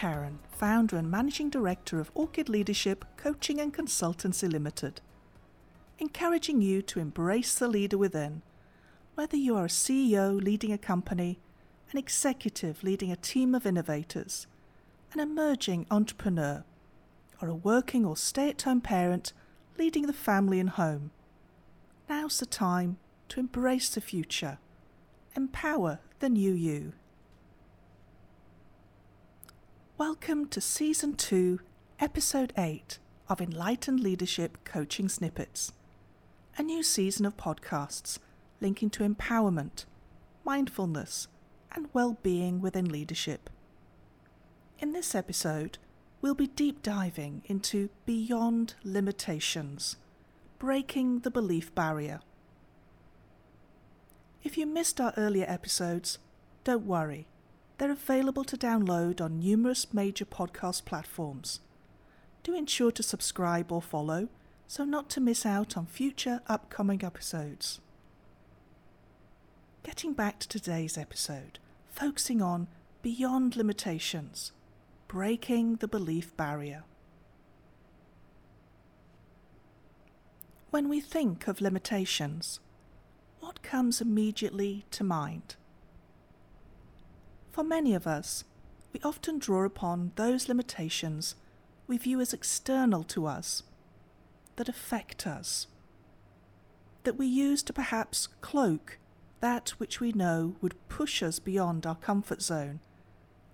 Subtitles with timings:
[0.00, 5.02] Karen, founder and managing director of Orchid Leadership Coaching and Consultancy Limited,
[5.98, 8.40] encouraging you to embrace the leader within,
[9.14, 11.38] whether you are a CEO leading a company,
[11.92, 14.46] an executive leading a team of innovators,
[15.12, 16.64] an emerging entrepreneur,
[17.42, 19.34] or a working or stay at home parent
[19.76, 21.10] leading the family and home.
[22.08, 22.96] Now's the time
[23.28, 24.56] to embrace the future,
[25.36, 26.94] empower the new you.
[30.00, 31.60] Welcome to Season 2,
[31.98, 32.98] Episode 8
[33.28, 35.74] of Enlightened Leadership Coaching Snippets,
[36.56, 38.18] a new season of podcasts
[38.62, 39.84] linking to empowerment,
[40.42, 41.28] mindfulness,
[41.72, 43.50] and well being within leadership.
[44.78, 45.76] In this episode,
[46.22, 49.96] we'll be deep diving into Beyond Limitations,
[50.58, 52.20] breaking the belief barrier.
[54.42, 56.16] If you missed our earlier episodes,
[56.64, 57.26] don't worry
[57.80, 61.60] they're available to download on numerous major podcast platforms.
[62.42, 64.28] Do ensure to subscribe or follow
[64.66, 67.80] so not to miss out on future upcoming episodes.
[69.82, 71.58] Getting back to today's episode,
[71.88, 72.68] focusing on
[73.00, 74.52] beyond limitations,
[75.08, 76.84] breaking the belief barrier.
[80.68, 82.60] When we think of limitations,
[83.38, 85.56] what comes immediately to mind?
[87.50, 88.44] For many of us,
[88.92, 91.34] we often draw upon those limitations
[91.86, 93.64] we view as external to us,
[94.56, 95.66] that affect us,
[97.02, 98.98] that we use to perhaps cloak
[99.40, 102.78] that which we know would push us beyond our comfort zone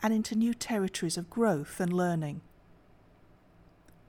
[0.02, 2.42] and into new territories of growth and learning.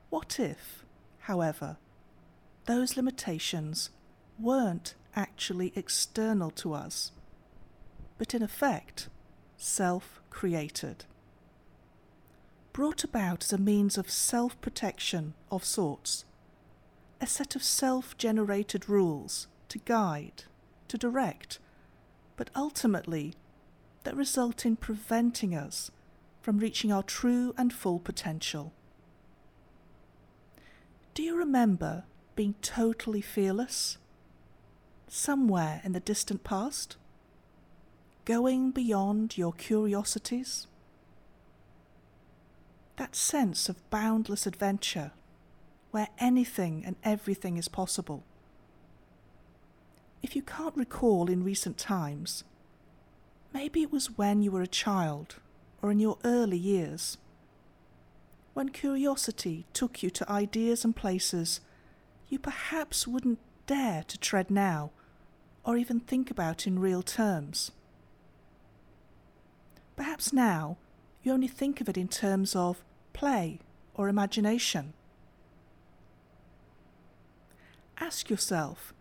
[0.10, 0.84] What if,
[1.20, 1.78] however,
[2.66, 3.92] those limitations
[4.40, 7.12] weren't actually external to us,
[8.18, 9.08] but in effect
[9.58, 11.06] self created.
[12.74, 16.26] Brought about as a means of self protection of sorts,
[17.20, 20.44] a set of self generated rules to guide,
[20.88, 21.60] to direct,
[22.36, 23.34] but ultimately
[24.04, 25.92] that result in preventing us
[26.42, 28.72] from reaching our true and full potential.
[31.14, 32.04] Do you remember
[32.36, 33.98] being totally fearless?
[35.08, 36.96] Somewhere in the distant past?
[38.28, 40.68] Going beyond your curiosities?
[42.98, 45.12] That sense of boundless adventure,
[45.92, 48.26] where anything and everything is possible.
[50.22, 52.44] If you can't recall in recent times,
[53.54, 55.36] maybe it was when you were a child
[55.82, 57.18] or in your early years,
[58.54, 61.62] when curiosity took you to ideas and places
[62.28, 64.92] you perhaps wouldn't dare to tread now
[65.64, 67.72] or even think about in real terms.
[69.98, 70.78] Perhaps now
[71.24, 73.60] you only think of it in terms of play
[73.96, 74.94] or imagination.
[78.00, 78.94] Ask yourself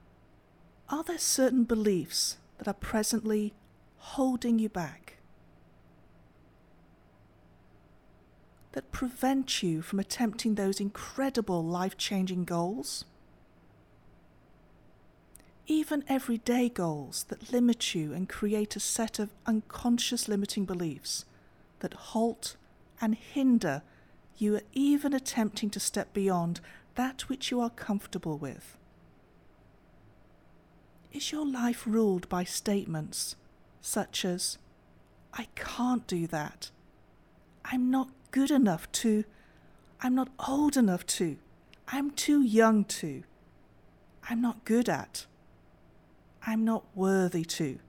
[0.89, 3.53] are there certain beliefs that are presently
[3.99, 5.19] holding you back?
[8.73, 13.05] That prevent you from attempting those incredible life changing goals?
[15.67, 21.25] Even everyday goals that limit you and create a set of unconscious limiting beliefs
[21.81, 22.57] that halt
[23.01, 23.83] and hinder
[24.39, 26.61] you are even attempting to step beyond
[26.95, 28.77] that which you are comfortable with.
[31.13, 33.37] Is your life ruled by statements
[33.81, 34.59] such as,
[35.33, 36.71] I can't do that,
[37.65, 39.25] I'm not good enough to,
[40.01, 41.37] I'm not old enough to,
[41.89, 43.23] I'm too young to,
[44.29, 45.27] I'm not good at?
[46.47, 47.81] I'm not worthy to.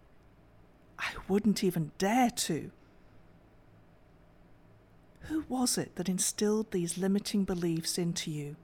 [0.97, 2.71] I wouldn't even dare to.
[5.21, 8.55] Who was it that instilled these limiting beliefs into you?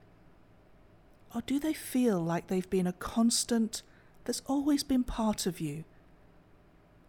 [1.32, 3.82] Or do they feel like they've been a constant
[4.24, 5.84] that's always been part of you,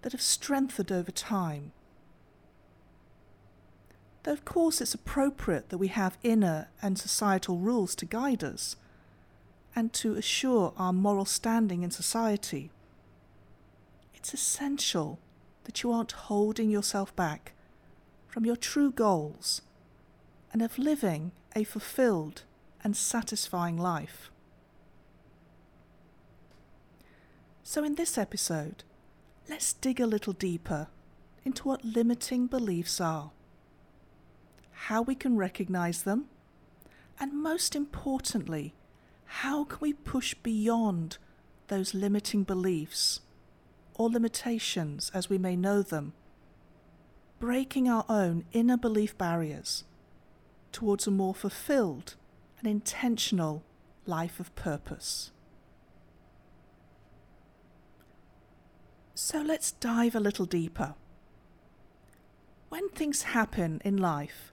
[0.03, 1.71] that have strengthened over time?
[4.23, 8.75] Though, of course, it's appropriate that we have inner and societal rules to guide us
[9.75, 12.71] and to assure our moral standing in society
[14.25, 15.19] it's essential
[15.65, 17.51] that you aren't holding yourself back
[18.27, 19.61] from your true goals
[20.51, 22.41] and of living a fulfilled
[22.83, 24.31] and satisfying life.
[27.61, 28.83] So, in this episode,
[29.47, 30.87] let's dig a little deeper
[31.43, 33.29] into what limiting beliefs are,
[34.71, 36.25] how we can recognize them,
[37.19, 38.73] and most importantly,
[39.25, 41.19] how can we push beyond
[41.67, 43.19] those limiting beliefs
[43.95, 46.13] or limitations as we may know them,
[47.39, 49.83] breaking our own inner belief barriers
[50.71, 52.15] towards a more fulfilled
[52.59, 53.63] and intentional
[54.05, 55.31] life of purpose.
[59.13, 60.95] So let's dive a little deeper.
[62.69, 64.51] When things happen in life,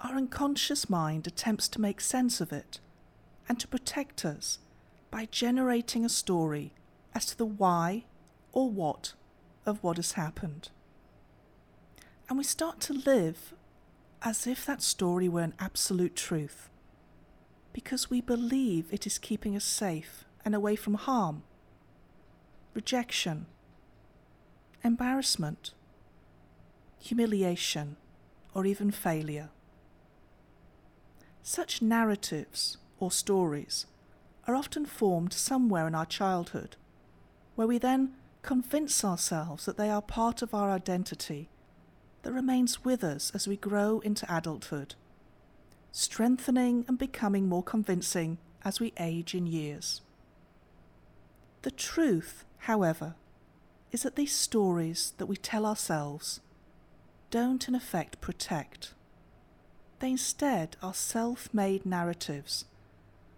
[0.00, 2.80] our unconscious mind attempts to make sense of it
[3.48, 4.58] and to protect us
[5.10, 6.72] by generating a story
[7.14, 8.04] as to the why
[8.52, 9.14] or what
[9.66, 10.70] of what has happened.
[12.28, 13.54] And we start to live
[14.22, 16.70] as if that story were an absolute truth,
[17.72, 21.42] because we believe it is keeping us safe and away from harm,
[22.72, 23.46] rejection,
[24.82, 25.72] embarrassment,
[26.98, 27.96] humiliation,
[28.54, 29.50] or even failure.
[31.42, 33.86] Such narratives or stories
[34.46, 36.76] are often formed somewhere in our childhood,
[37.54, 38.12] where we then
[38.42, 41.48] convince ourselves that they are part of our identity
[42.22, 44.94] that remains with us as we grow into adulthood,
[45.92, 50.00] strengthening and becoming more convincing as we age in years.
[51.62, 53.14] The truth, however,
[53.92, 56.40] is that these stories that we tell ourselves
[57.30, 58.94] don't in effect protect.
[60.00, 62.64] They instead are self made narratives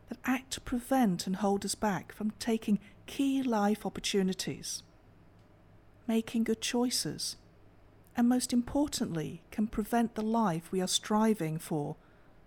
[0.08, 4.82] that act to prevent and hold us back from taking key life opportunities,
[6.06, 7.36] making good choices,
[8.16, 11.96] and most importantly, can prevent the life we are striving for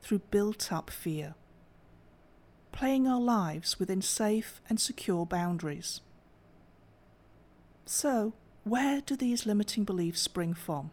[0.02, 1.36] through built up fear.
[2.72, 6.02] Playing our lives within safe and secure boundaries.
[7.86, 8.34] So,
[8.64, 10.92] where do these limiting beliefs spring from?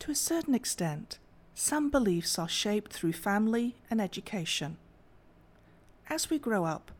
[0.00, 1.18] To a certain extent,
[1.54, 4.76] some beliefs are shaped through family and education.
[6.08, 6.90] As we grow up,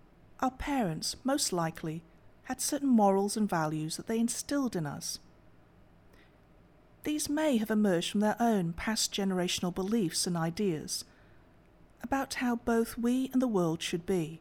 [0.41, 2.03] our parents most likely
[2.45, 5.19] had certain morals and values that they instilled in us.
[7.05, 11.05] These may have emerged from their own past generational beliefs and ideas
[12.03, 14.41] about how both we and the world should be.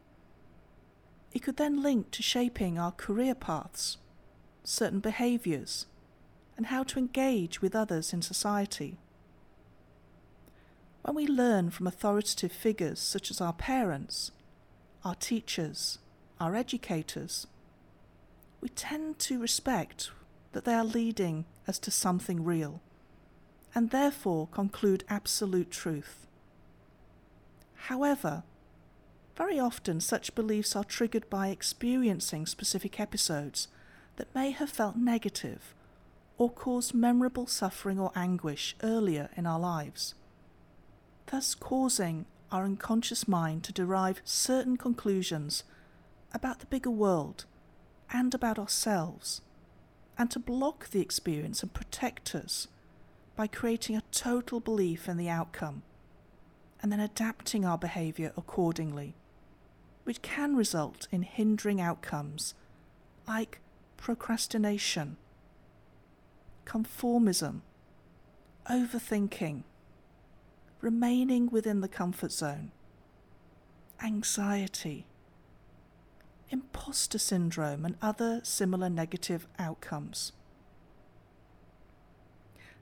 [1.31, 3.97] It could then link to shaping our career paths,
[4.63, 5.85] certain behaviours,
[6.57, 8.97] and how to engage with others in society.
[11.09, 14.29] When we learn from authoritative figures such as our parents,
[15.03, 15.97] our teachers,
[16.39, 17.47] our educators,
[18.61, 20.11] we tend to respect
[20.51, 22.79] that they are leading us to something real,
[23.73, 26.27] and therefore conclude absolute truth.
[27.73, 28.43] However,
[29.35, 33.67] very often such beliefs are triggered by experiencing specific episodes
[34.17, 35.73] that may have felt negative
[36.37, 40.13] or caused memorable suffering or anguish earlier in our lives,
[41.31, 45.63] thus causing our unconscious mind to derive certain conclusions
[46.33, 47.45] about the bigger world
[48.11, 49.41] and about ourselves,
[50.17, 52.67] and to block the experience and protect us
[53.35, 55.83] by creating a total belief in the outcome
[56.81, 59.13] and then adapting our behaviour accordingly,
[60.03, 62.53] which can result in hindering outcomes
[63.27, 63.59] like
[63.97, 65.17] procrastination,
[66.65, 67.61] conformism,
[68.69, 69.63] overthinking,
[70.81, 72.71] remaining within the comfort zone,
[74.03, 75.05] anxiety,
[76.49, 80.31] imposter syndrome, and other similar negative outcomes.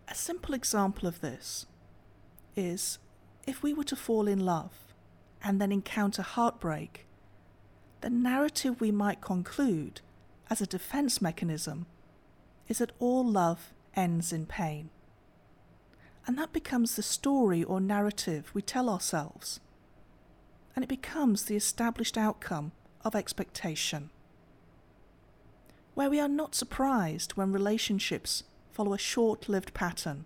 [0.07, 1.65] A simple example of this
[2.55, 2.97] is
[3.45, 4.71] if we were to fall in love
[5.43, 7.05] and then encounter heartbreak,
[8.01, 10.01] the narrative we might conclude
[10.49, 11.85] as a defense mechanism
[12.67, 14.89] is that all love ends in pain.
[16.27, 19.61] And that becomes the story or narrative we tell ourselves.
[20.75, 22.73] And it becomes the established outcome
[23.05, 24.09] of expectation,
[25.93, 28.43] where we are not surprised when relationships
[28.73, 30.25] follow a short lived pattern,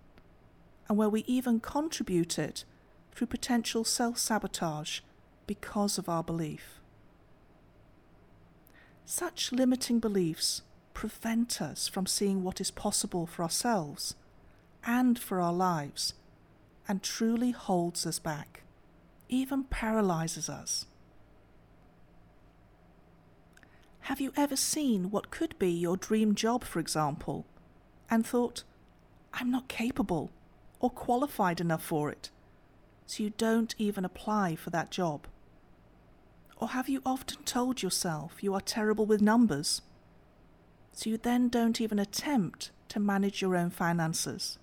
[0.89, 2.65] and where we even contribute it
[3.13, 5.01] through potential self sabotage
[5.45, 6.79] because of our belief.
[9.05, 14.15] Such limiting beliefs prevent us from seeing what is possible for ourselves
[14.85, 16.13] and for our lives
[16.87, 18.63] and truly holds us back,
[19.29, 20.85] even paralyzes us.
[24.01, 27.45] Have you ever seen what could be your dream job, for example,
[28.09, 28.63] and thought,
[29.33, 30.31] I'm not capable
[30.79, 32.31] or qualified enough for it,
[33.05, 35.27] so you don't even apply for that job?
[36.57, 39.81] Or have you often told yourself you are terrible with numbers,
[40.93, 44.57] so you then don't even attempt to manage your own finances?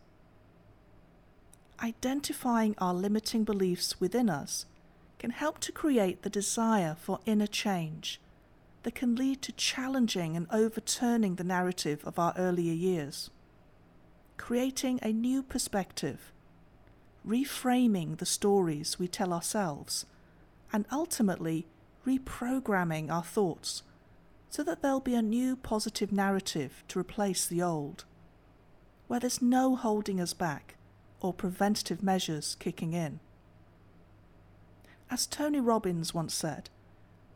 [1.80, 4.66] Identifying our limiting beliefs within us
[5.18, 8.20] can help to create the desire for inner change
[8.82, 13.30] that can lead to challenging and overturning the narrative of our earlier years,
[14.36, 16.32] creating a new perspective,
[17.26, 20.04] reframing the stories we tell ourselves,
[20.72, 21.66] and ultimately
[22.04, 23.82] reprogramming our thoughts
[24.50, 28.04] so that there'll be a new positive narrative to replace the old,
[29.06, 30.74] where there's no holding us back
[31.20, 33.20] or preventative measures kicking in.
[35.10, 36.70] As Tony Robbins once said,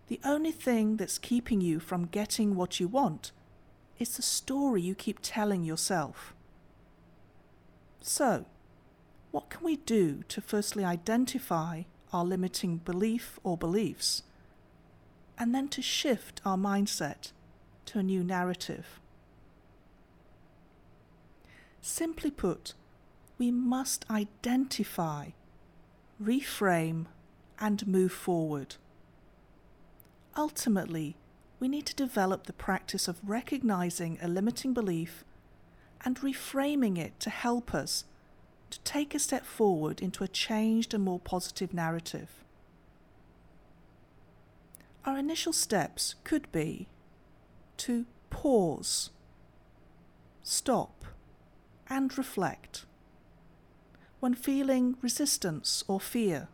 [0.09, 3.33] the only thing that's keeping you from getting what you want
[3.99, 6.35] is the story you keep telling yourself.
[8.01, 8.47] So,
[9.31, 14.23] what can we do to firstly identify our limiting belief or beliefs,
[15.39, 17.33] and then to shift our mindset
[17.87, 19.01] to a new narrative?
[21.81, 22.75] Simply put,
[23.43, 25.31] we must identify,
[26.23, 27.07] reframe,
[27.59, 28.77] and move forward.
[30.37, 31.17] Ultimately,
[31.59, 35.25] we need to develop the practice of recognizing a limiting belief
[36.05, 38.05] and reframing it to help us
[38.71, 42.45] to take a step forward into a changed and more positive narrative.
[45.05, 46.87] Our initial steps could be
[47.79, 49.11] to pause,
[50.45, 51.07] stop,
[51.89, 52.87] and reflect.
[54.23, 56.47] When feeling resistance or fear,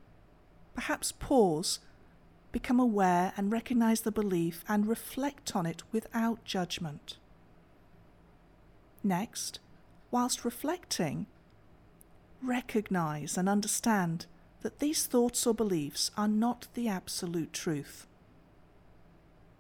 [0.75, 1.81] perhaps pause,
[2.51, 7.19] become aware and recognize the belief and reflect on it without judgment.
[9.05, 9.61] Next,
[10.11, 11.27] whilst reflecting,
[12.43, 14.25] recognize and understand
[14.63, 18.07] that these thoughts or beliefs are not the absolute truth.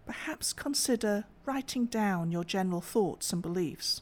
[0.07, 4.01] Perhaps consider writing down your general thoughts and beliefs.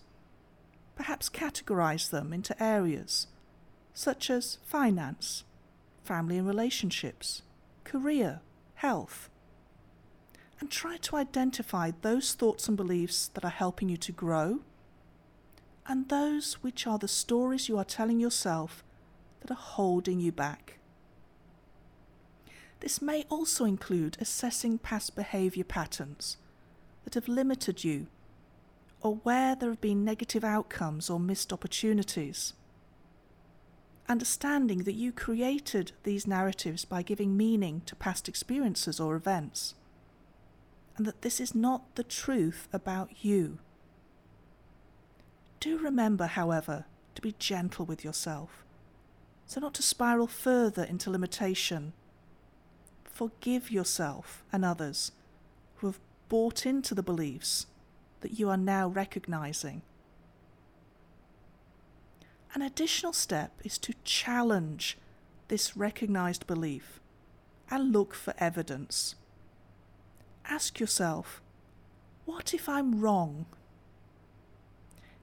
[0.95, 3.27] Perhaps categorize them into areas
[3.97, 5.43] such as finance,
[6.05, 7.41] family and relationships,
[7.83, 8.41] career,
[8.75, 9.31] health.
[10.61, 14.61] And try to identify those thoughts and beliefs that are helping you to grow
[15.87, 18.85] and those which are the stories you are telling yourself
[19.41, 20.79] that are holding you back.
[22.81, 26.37] This may also include assessing past behaviour patterns
[27.05, 28.09] that have limited you
[29.01, 32.53] or where there have been negative outcomes or missed opportunities.
[34.09, 39.75] Understanding that you created these narratives by giving meaning to past experiences or events,
[40.97, 43.59] and that this is not the truth about you.
[45.59, 46.85] Do remember, however,
[47.17, 48.65] to be gentle with yourself,
[49.47, 51.93] so not to spiral further into limitation.
[53.05, 55.11] Forgive yourself and others
[55.77, 55.99] who have
[56.29, 57.67] bought into the beliefs
[58.21, 59.83] that you are now recognizing.
[62.57, 64.97] An additional step is to challenge
[65.49, 67.01] this recognized belief
[67.71, 69.15] and look for evidence.
[70.47, 71.43] Ask yourself,
[72.25, 73.45] what if I'm wrong?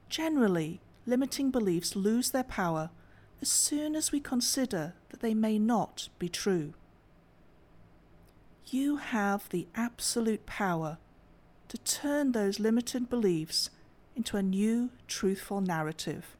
[0.09, 2.91] Generally, limiting beliefs lose their power
[3.41, 6.75] as soon as we consider that they may not be true.
[8.67, 10.99] You have the absolute power
[11.69, 13.71] to turn those limited beliefs
[14.15, 16.37] into a new truthful narrative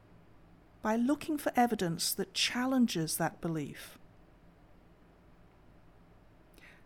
[0.84, 3.98] by looking for evidence that challenges that belief.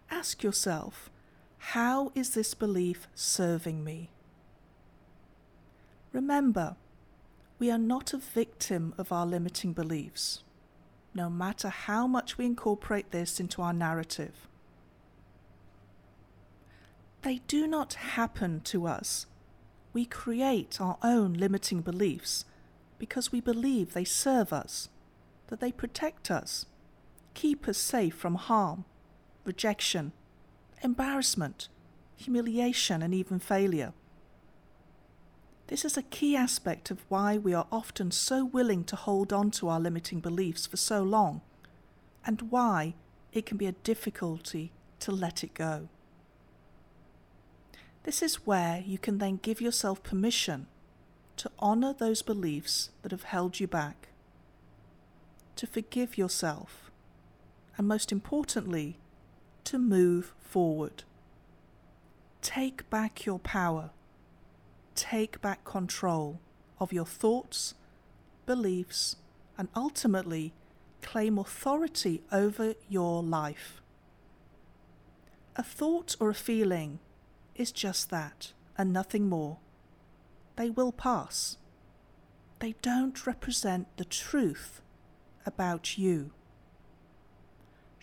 [0.08, 1.10] Ask yourself,
[1.58, 4.10] how is this belief serving me?
[6.12, 6.76] Remember,
[7.58, 10.44] we are not a victim of our limiting beliefs,
[11.12, 14.46] no matter how much we incorporate this into our narrative.
[17.22, 19.26] They do not happen to us.
[19.92, 22.44] We create our own limiting beliefs
[22.98, 24.88] because we believe they serve us,
[25.48, 26.66] that they protect us,
[27.34, 28.84] keep us safe from harm,
[29.44, 30.12] rejection,
[30.82, 31.68] embarrassment,
[32.16, 33.92] humiliation, and even failure.
[35.68, 39.50] This is a key aspect of why we are often so willing to hold on
[39.52, 41.42] to our limiting beliefs for so long,
[42.24, 42.94] and why
[43.32, 45.88] it can be a difficulty to let it go.
[48.04, 50.66] This is where you can then give yourself permission
[51.38, 54.08] to honour those beliefs that have held you back,
[55.56, 56.90] to forgive yourself,
[57.76, 58.98] and most importantly,
[59.64, 61.04] to move forward.
[62.42, 63.90] Take back your power
[64.98, 66.40] take back control
[66.80, 67.74] of your thoughts,
[68.46, 69.14] beliefs,
[69.56, 70.52] and ultimately
[71.02, 73.80] claim authority over your life.
[75.54, 76.98] A thought or a feeling
[77.54, 79.58] is just that and nothing more.
[80.58, 81.56] They will pass.
[82.58, 84.82] They don't represent the truth
[85.46, 86.32] about you.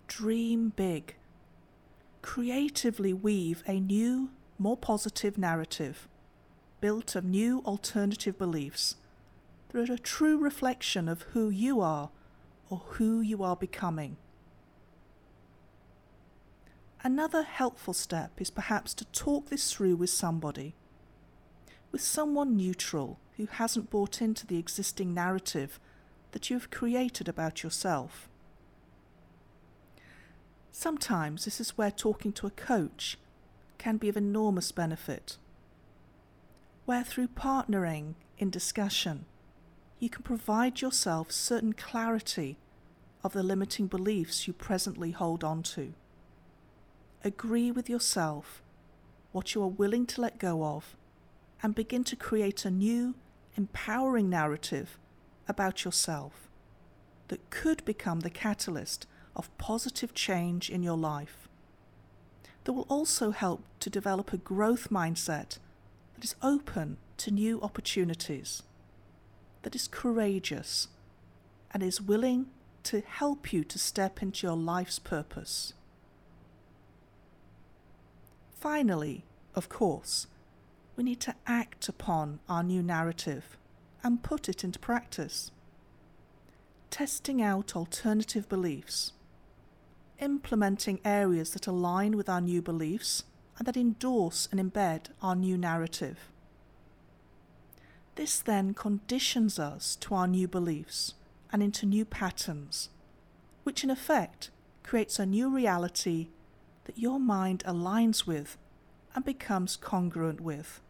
[0.08, 1.16] Dream big.
[2.22, 6.08] Creatively weave a new more positive narrative
[6.80, 8.96] built of new alternative beliefs
[9.70, 12.10] that are a true reflection of who you are
[12.70, 14.16] or who you are becoming.
[17.04, 20.74] Another helpful step is perhaps to talk this through with somebody,
[21.96, 25.80] with someone neutral who hasn't bought into the existing narrative
[26.34, 28.28] that you have created about yourself.
[30.74, 33.18] Sometimes this is where talking to a coach
[33.78, 35.38] can be of enormous benefit,
[36.84, 39.24] where through partnering in discussion,
[39.98, 42.58] you can provide yourself certain clarity
[43.24, 45.94] of the limiting beliefs you presently hold on to.
[47.24, 48.62] Agree with yourself
[49.32, 50.98] what you are willing to let go of
[51.62, 53.16] and begin to create a new,
[53.56, 54.98] empowering narrative
[55.48, 56.50] about yourself
[57.28, 61.48] that could become the catalyst of positive change in your life.
[62.64, 65.60] That will also help to develop a growth mindset
[66.16, 68.64] that is open to new opportunities,
[69.62, 70.88] that is courageous,
[71.72, 72.48] and is willing
[72.84, 75.74] to help you to step into your life's purpose.
[78.52, 80.28] Finally, of course,
[80.96, 83.58] we need to act upon our new narrative
[84.04, 85.52] and put it into practice.
[86.90, 89.14] Testing out alternative beliefs,
[90.20, 93.24] implementing areas that align with our new beliefs
[93.58, 96.32] and that endorse and embed our new narrative.
[98.16, 101.16] This then conditions us to our new beliefs
[101.52, 102.90] and into new patterns,
[103.64, 104.52] which in effect
[104.84, 106.30] creates a new reality
[106.86, 108.58] that your mind aligns with
[109.14, 110.82] and becomes congruent with.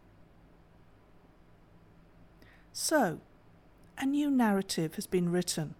[2.78, 3.20] So,
[3.96, 5.76] a new narrative has been written,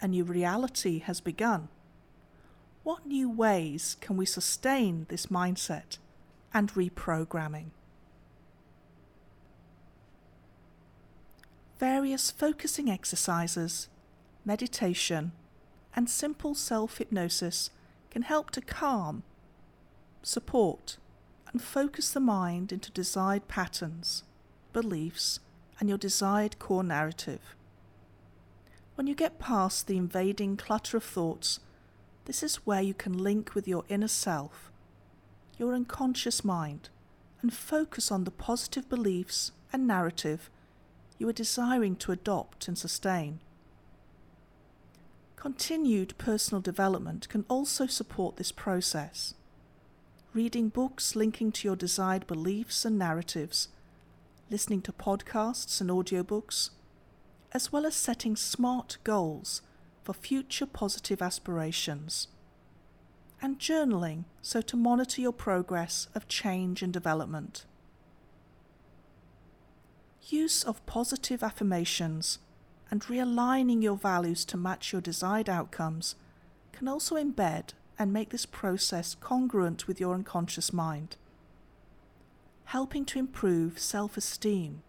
[0.00, 1.68] a new reality has begun.
[2.82, 5.98] What new ways can we sustain this mindset
[6.52, 7.66] and reprogramming?
[11.78, 13.86] Various focusing exercises,
[14.44, 15.30] meditation,
[15.94, 17.70] and simple self hypnosis
[18.10, 19.22] can help to calm,
[20.24, 20.96] support,
[21.52, 24.24] and focus the mind into desired patterns,
[24.72, 25.38] beliefs,
[25.80, 27.54] and your desired core narrative.
[28.94, 31.60] When you get past the invading clutter of thoughts,
[32.26, 34.70] this is where you can link with your inner self,
[35.58, 36.88] your unconscious mind,
[37.42, 40.50] and focus on the positive beliefs and narrative
[41.18, 43.40] you are desiring to adopt and sustain.
[45.36, 49.34] Continued personal development can also support this process.
[50.32, 53.68] Reading books linking to your desired beliefs and narratives
[54.50, 56.70] listening to podcasts and audiobooks,
[57.52, 59.62] as well as setting smart goals
[60.02, 62.28] for future positive aspirations,
[63.40, 67.64] and journaling so to monitor your progress of change and development.
[70.28, 72.38] Use of positive affirmations
[72.90, 76.14] and realigning your values to match your desired outcomes
[76.72, 81.16] can also embed and make this process congruent with your unconscious mind
[82.66, 84.82] helping to improve self esteem,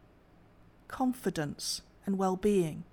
[0.88, 2.84] confidence, and well being.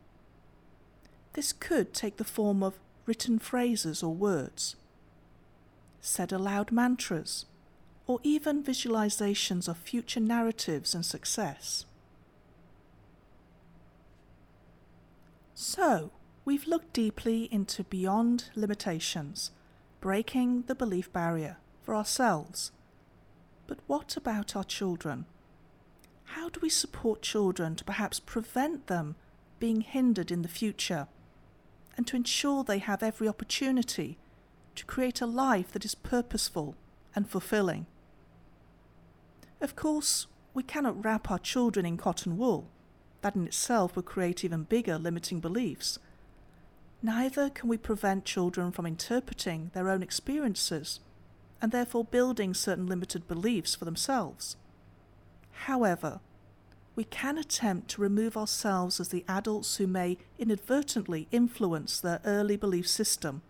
[1.35, 4.77] This could take the form of written phrases or words,
[6.01, 7.47] said aloud mantras,
[8.07, 11.85] or even visualizations of future narratives and success.
[15.55, 16.11] So,
[16.45, 19.53] we've looked deeply into beyond limitations,
[20.01, 22.73] breaking the belief barrier for ourselves
[23.73, 25.25] but what about our children?
[26.25, 29.15] How do we support children to perhaps prevent them
[29.61, 31.09] being hindered in the future
[31.97, 34.19] and to ensure they have every opportunity
[34.75, 36.75] to create a life that is purposeful
[37.17, 37.87] and fulfilling?
[39.63, 42.69] Of course, we cannot wrap our children in cotton wool.
[43.23, 45.99] That in itself would create even bigger limiting beliefs.
[47.03, 51.01] Neither can we prevent children from interpreting their own experiences
[51.63, 54.57] and therefore building certain limited beliefs for themselves.
[55.53, 56.21] However,
[56.95, 62.57] we can attempt to remove ourselves as the adults who may inadvertently influence their early
[62.57, 63.41] belief system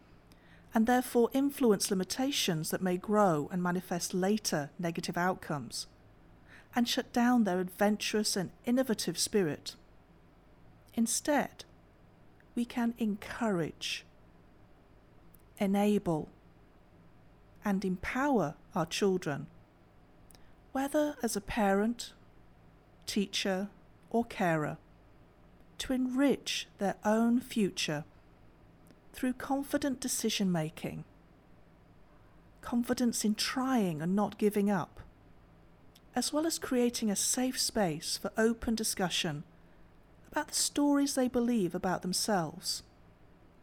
[0.75, 5.87] and therefore influence limitations that may grow and manifest later negative outcomes,
[6.75, 9.77] and shut down their adventurous and innovative spirit.
[10.95, 11.65] Instead,
[12.55, 14.05] we can encourage,
[15.59, 16.29] enable,
[17.65, 19.47] and empower our children,
[20.73, 22.13] whether as a parent,
[23.07, 23.69] teacher,
[24.11, 24.79] or carer,
[25.79, 28.05] to enrich their own future
[29.13, 31.05] through confident decision making,
[32.61, 35.01] confidence in trying and not giving up,
[36.15, 39.45] as well as creating a safe space for open discussion
[40.31, 42.83] about the stories they believe about themselves.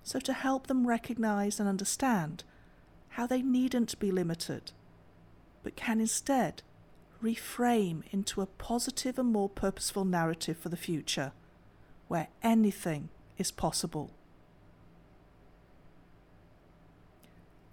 [0.04, 2.44] So, to help them recognize and understand
[3.20, 4.72] how they needn't be limited,
[5.62, 6.64] but can instead
[7.22, 11.34] reframe into a positive and more purposeful narrative for the future
[12.08, 14.12] where anything is possible.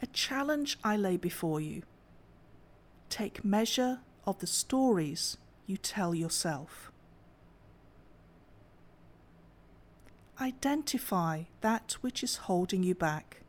[0.03, 1.85] A challenge I lay before you.
[3.09, 6.91] Take measure of the stories you tell yourself.
[10.41, 13.43] Identify that which is holding you back.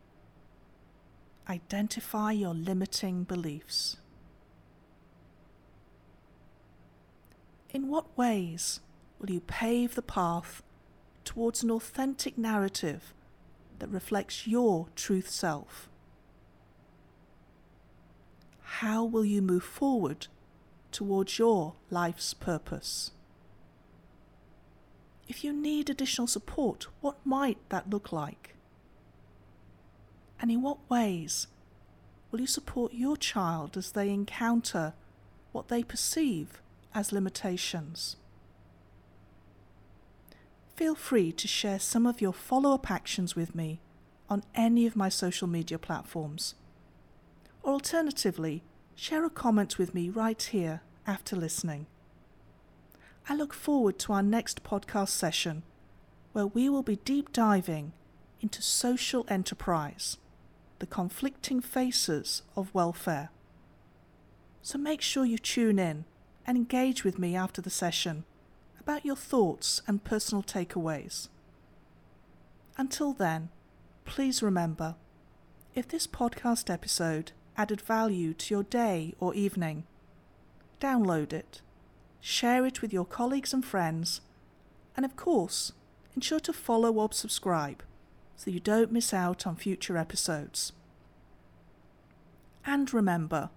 [1.50, 3.98] Identify your limiting beliefs.
[7.70, 8.82] In what ways
[9.18, 10.62] will you pave the path
[11.24, 13.14] towards an authentic narrative
[13.80, 15.90] that reflects your truth self?
[18.62, 20.28] How will you move forward
[20.92, 23.12] towards your life's purpose?
[25.30, 28.57] If you need additional support, what might that look like?
[30.40, 31.48] And in what ways
[32.32, 34.94] will you support your child as they encounter
[35.52, 36.62] what they perceive
[36.94, 38.18] as limitations?
[40.76, 43.80] Feel free to share some of your follow up actions with me
[44.30, 46.54] on any of my social media platforms.
[47.64, 48.64] Or alternatively,
[48.96, 51.88] share a comment with me right here after listening.
[53.28, 55.64] I look forward to our next podcast session
[56.34, 57.94] where we will be deep diving
[58.40, 60.18] into social enterprise,
[60.80, 63.30] the conflicting faces of welfare.
[64.62, 66.06] So make sure you tune in
[66.46, 68.24] and engage with me after the session
[68.80, 71.28] about your thoughts and personal takeaways.
[72.78, 73.50] Until then,
[74.06, 74.96] please remember
[75.76, 79.84] if this podcast episode added value to your day or evening,
[80.80, 81.62] download it
[82.28, 84.22] share it with your colleagues and friends,
[84.96, 85.72] and of course,
[86.16, 87.84] ensure to follow or subscribe
[88.38, 90.72] so you don't miss out on future episodes.
[92.66, 93.50] And remember,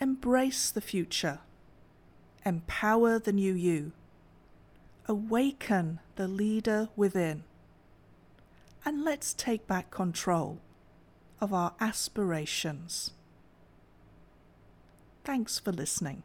[0.00, 1.40] embrace the future,
[2.44, 3.92] empower the new you,
[5.06, 7.44] awaken the leader within,
[8.84, 10.58] and let's take back control
[11.40, 13.10] of our aspirations.
[15.24, 16.22] Thanks for listening.